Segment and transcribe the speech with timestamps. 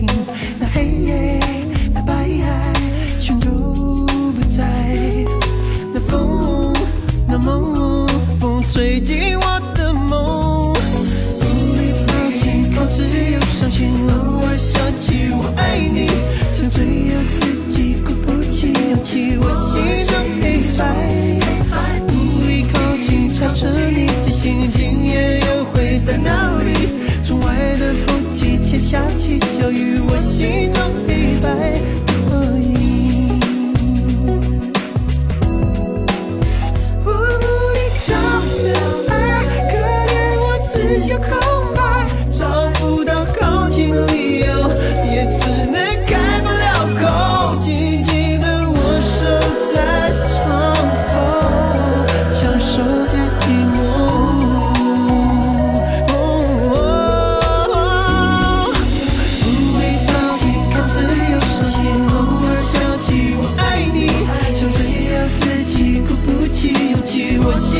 [0.00, 0.51] 听。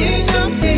[0.03, 0.72] need something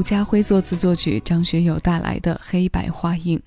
[0.00, 3.38] 吴家辉作词作曲，张学友带来的《黑白画印》。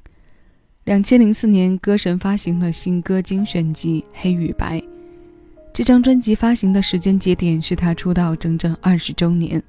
[0.84, 4.78] 两千零四年，歌神发行了新歌精选集《黑与白》。
[5.74, 9.64] 这张专辑发行的时间节点是他出道整整二十周年，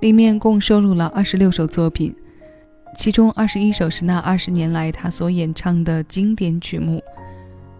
[0.00, 2.12] 里面共收录了二十六首作品，
[2.98, 7.00] 其中二十一首是那二十年来他所演唱的经典曲目，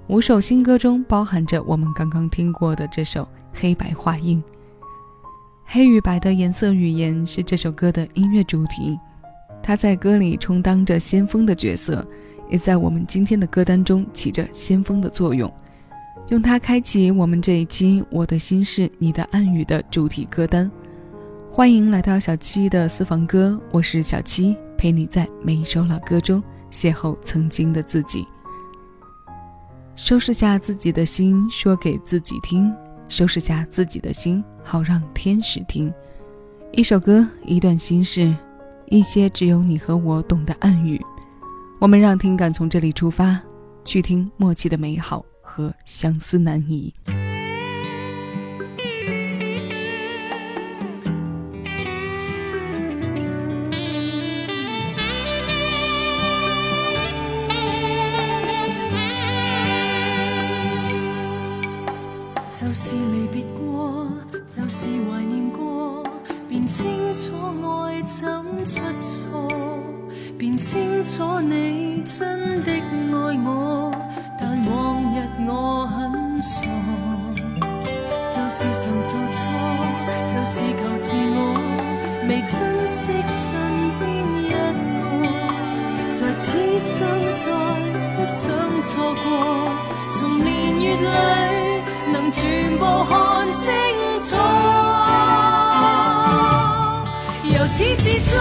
[0.07, 4.41] 五首新歌中包含着我们刚刚听过的这首《黑白画印》。
[5.69, 8.99] 黑与白的颜色语言是这首歌的音乐主题，
[9.61, 12.07] 它在歌里充当着先锋的角色，
[12.49, 15.53] 也在我们今天的歌单中起着先锋的作用。
[16.29, 20.71] 用它开启我们这一期《我的心事你的暗语》的主题歌单。
[21.51, 28.25] 欢迎来到小七的私房歌，我是小七，陪你在每一首老歌中邂逅曾经的自己。
[29.97, 32.73] 收拾下自己的心，说给自己听。
[33.09, 35.93] 收拾下自己的心，好让天使听。
[36.73, 38.35] 一首歌，一段心事，
[38.87, 41.01] 一些只有你和我懂的暗语。
[41.81, 43.41] 我们让听感从这里出发，
[43.85, 46.93] 去听默契的美好和相思难移。
[86.57, 87.53] 此生再
[88.17, 88.49] 不想
[88.81, 89.71] 错过，
[90.11, 90.49] 从年
[90.81, 91.07] 月里
[92.13, 93.65] 能全部看清
[94.21, 94.37] 楚，
[97.45, 98.35] 由始至终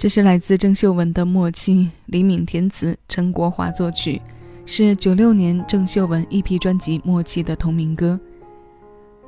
[0.00, 1.74] 这是来自郑秀文的《默契》，
[2.06, 4.18] 李敏填词，陈国华作曲，
[4.64, 8.18] 是九六年郑秀文一批专辑《默契》的同名歌。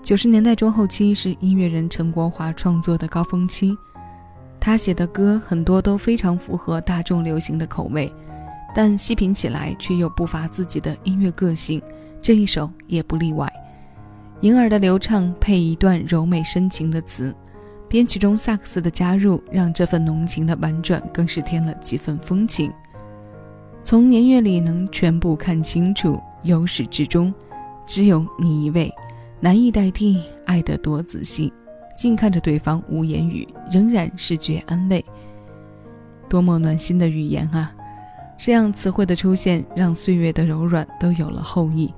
[0.03, 3.77] 九十年代中后期是音乐人陈国华创作的高峰期，
[4.59, 8.11] 他写的歌很多都非常符合大众流行的口味，
[8.75, 11.83] 但细品起来却又不乏自己的音乐个性，
[12.23, 13.47] 这一首也不例外。
[14.41, 17.37] 银耳的流畅配一段柔美深情的词。
[17.93, 22.73] 编曲中萨克斯的加入，让这份浓情的婉转更是添了几分风情。
[23.83, 27.35] 从年月里能全部看清楚，由始至终，
[27.85, 28.91] 只有你一位，
[29.41, 31.53] 难以代替，爱得多仔细，
[31.95, 35.05] 静看着对方无言语，仍然是觉安慰。
[36.31, 37.75] 多么暖心的语言啊！
[38.39, 41.93] 这样词汇的出现，让岁月的柔软都有了后意。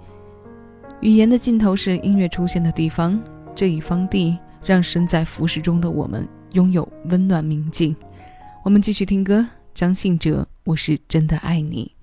[1.02, 3.22] 语言的尽头是音乐出现的地方，
[3.54, 4.36] 这一方地。
[4.64, 7.94] 让身在浮世中的我们拥有温暖明净。
[8.64, 11.93] 我们继续听歌，张信哲，我是真的爱你。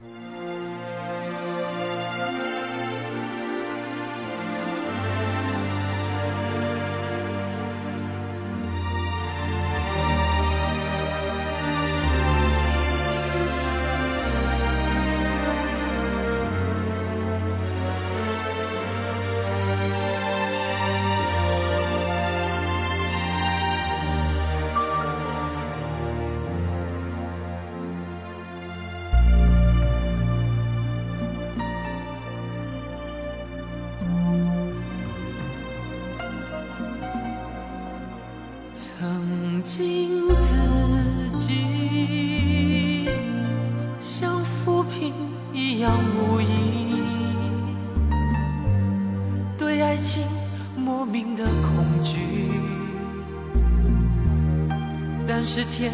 [55.82, 55.92] 天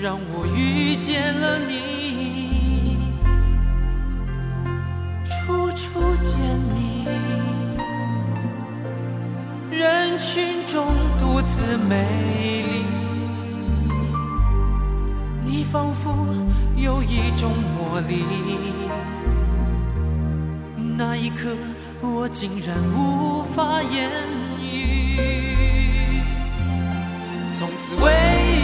[0.00, 2.96] 让我遇见了你，
[5.26, 6.38] 处处见
[6.74, 7.04] 你，
[9.70, 10.86] 人群中
[11.18, 12.86] 独自美丽，
[15.44, 16.16] 你仿佛
[16.74, 18.24] 有一种魔力，
[20.96, 21.54] 那一刻。
[22.02, 24.08] 我竟然无法言
[24.58, 25.18] 语，
[27.58, 28.10] 从此为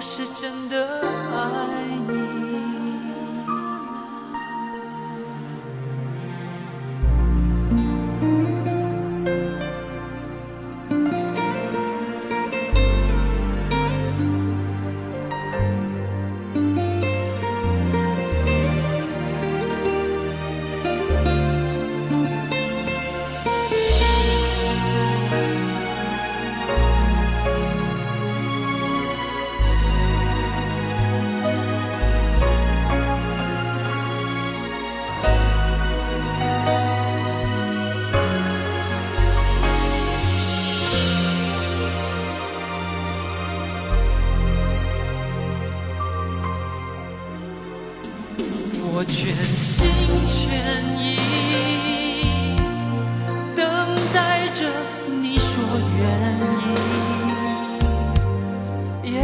[0.00, 2.09] 我是真的爱你。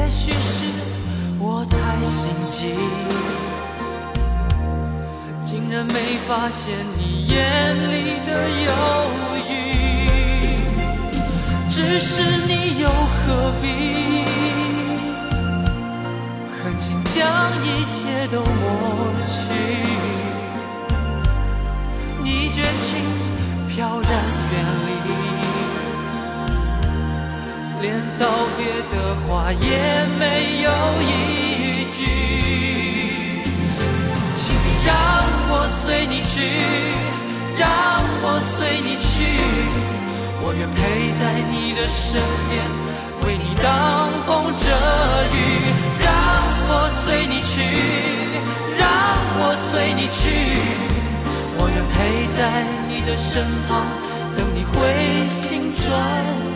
[0.06, 0.62] 也许是
[1.40, 2.76] 我太心急，
[5.44, 8.30] 竟然没发现你眼里的
[8.66, 8.70] 犹
[9.50, 9.52] 豫，
[11.68, 13.66] 只是你又何必？
[16.62, 17.26] 狠心将
[17.64, 19.34] 一切都抹去，
[22.22, 23.02] 你绝情
[23.74, 24.08] 飘然
[24.52, 24.54] 远
[24.86, 25.10] 离，
[27.86, 28.26] 连道
[28.56, 29.68] 别的话也
[30.18, 30.70] 没有
[31.06, 32.02] 一句。
[34.34, 34.90] 请你让
[35.48, 36.34] 我随你去，
[37.56, 37.70] 让
[38.24, 39.06] 我随你去，
[40.42, 42.58] 我愿陪在你的身边，
[43.24, 44.66] 为你挡风遮
[45.30, 45.38] 雨。
[46.02, 46.10] 让
[46.68, 47.54] 我随你去，
[48.76, 48.82] 让
[49.38, 50.18] 我随你去，
[51.56, 51.94] 我愿陪
[52.36, 53.86] 在你的身旁，
[54.36, 54.74] 等你回
[55.28, 55.86] 心转
[56.50, 56.55] 意。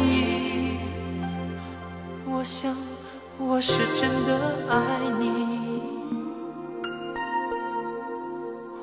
[2.41, 2.75] 我想
[3.37, 4.33] 我是真的
[4.67, 5.29] 爱你，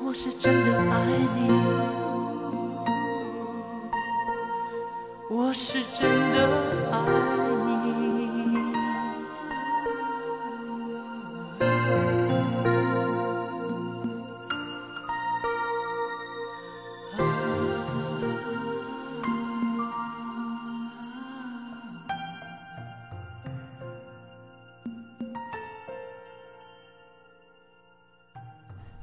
[0.01, 1.51] 我是真的爱你，
[5.29, 6.47] 我是真的
[6.89, 7.48] 爱。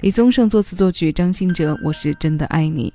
[0.07, 2.93] 李宗盛作词作曲，张信哲，我是真的爱你。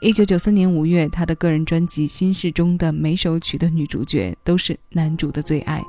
[0.00, 5.82] 一九九三年五月，他的个人专辑《心事》中的每首曲的女主角都是男主的最爱。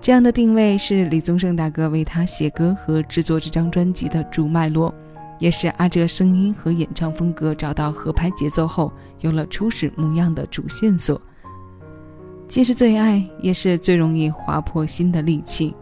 [0.00, 4.92] 这样的定位是李宗盛大哥为他写歌和制作这张专辑的主脉络，
[5.38, 11.22] 也是阿哲声音和演唱风格找到合拍节奏后有了初始模样的主线索。
[12.48, 15.72] 既是最爱，也是最容易划破心的利器。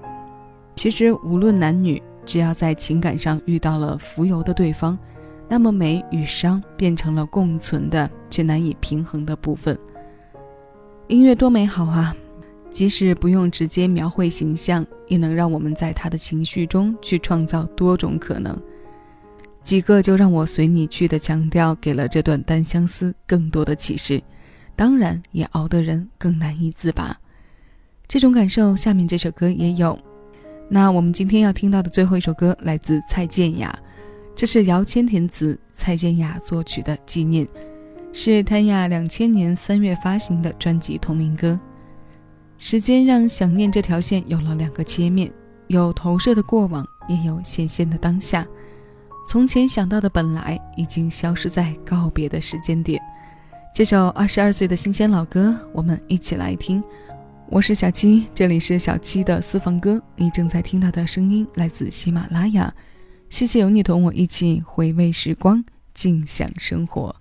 [0.76, 2.02] 其实无论男女。
[2.30, 4.96] 只要在情感上遇到了浮游的对方，
[5.48, 9.76] 那么美与伤变成了共存的却难以平衡的部分。
[11.08, 12.14] 音乐多美好啊！
[12.70, 18.56] 即使不用直接描绘形象，也能让我们在他的情绪中去创造多种可能。
[19.60, 24.22] 几个就让我随你去的强调，给了这段单相思更多的启示，
[24.76, 27.18] 当然也熬得人更难以自拔。
[28.06, 29.98] 这种感受，下面这首歌也有。
[30.72, 33.76] 那我们今天要听到的最后一首歌来自蔡健雅，
[34.36, 37.44] 这是姚谦填词，蔡健雅作曲的《纪念》，
[38.12, 41.58] 是谭雅两千年三月发行的专辑同名歌。
[42.56, 45.28] 时间让想念这条线有了两个切面，
[45.66, 48.46] 有投射的过往，也有显现的当下。
[49.26, 53.02] 从前想到的本来已经消失在告别的时间点。
[53.74, 56.80] 这首二十二岁的新鲜老歌，我们一起来听。
[57.52, 60.00] 我是小七，这里是小七的私房歌。
[60.14, 62.72] 你正在听到的声音来自喜马拉雅。
[63.28, 67.16] 谢谢有你同我一起回味时光，静享生活。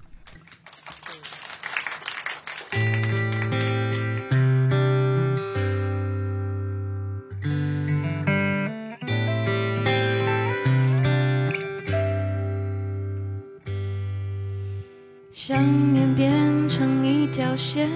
[15.31, 15.57] 想
[15.91, 17.89] 念变成一条线。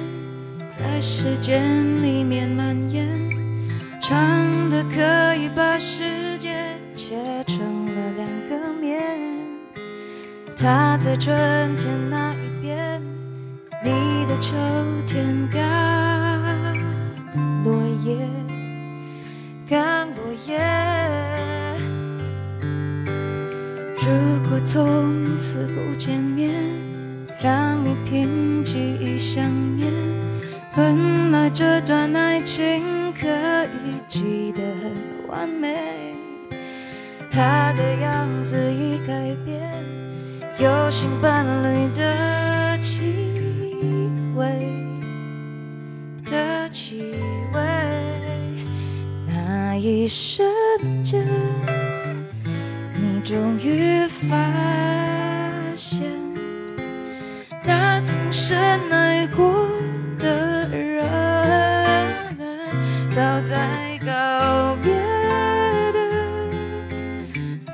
[0.77, 1.61] 在时间
[2.03, 3.07] 里面蔓延，
[4.01, 6.55] 长的可以把世界
[6.95, 7.15] 切
[7.45, 8.99] 成了两个面。
[10.57, 11.35] 他在春
[11.77, 13.01] 天那一边，
[13.83, 14.55] 你的秋
[15.05, 15.61] 天刚
[17.63, 18.27] 落叶，
[19.69, 20.59] 刚落叶。
[23.97, 26.51] 如果从此不见面，
[27.39, 29.43] 让你凭记忆想
[29.77, 29.93] 念。
[30.75, 34.91] 本来这段爱情可以记得很
[35.27, 36.15] 完美，
[37.29, 39.13] 他的样子已改
[39.45, 39.61] 变，
[40.57, 43.13] 有新伴侣的气
[44.35, 44.47] 味
[46.25, 47.13] 的气
[47.53, 47.61] 味。
[49.27, 50.43] 那一瞬
[51.03, 51.23] 间，
[52.95, 54.35] 你终于发
[55.75, 56.09] 现，
[57.63, 58.57] 那曾深
[58.89, 59.72] 爱过。
[63.41, 64.93] 在告别
[65.91, 65.99] 的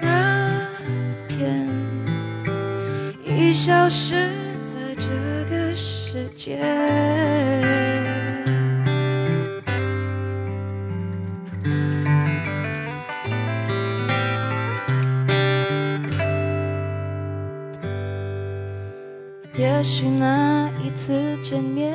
[0.02, 0.68] 那
[1.28, 1.68] 天，
[3.24, 4.30] 已消失
[4.66, 5.10] 在这
[5.50, 6.58] 个世界。
[19.56, 21.94] 也许那一次见面。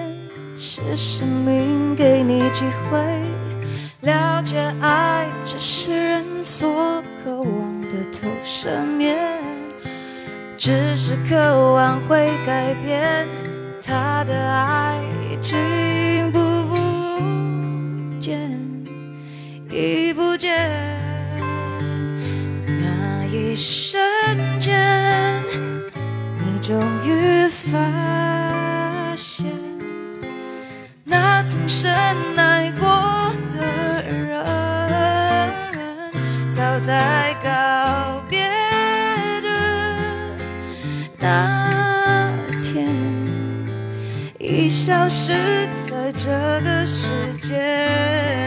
[0.57, 2.97] 是生命给你机会
[20.35, 20.69] 不见。
[22.67, 25.41] 那一瞬间，
[26.41, 29.47] 你终于发现，
[31.05, 31.69] 那曾。
[31.69, 31.95] 深
[32.37, 34.45] 爱过的人，
[36.51, 38.51] 早在告别
[39.41, 39.49] 的
[41.17, 42.29] 那
[42.61, 42.89] 天，
[44.41, 45.33] 已消失
[45.89, 46.29] 在这
[46.65, 48.44] 个世界。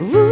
[0.00, 0.29] 心